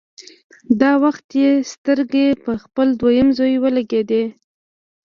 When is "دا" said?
0.81-0.91